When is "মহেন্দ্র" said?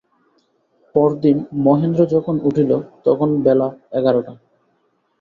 1.65-2.01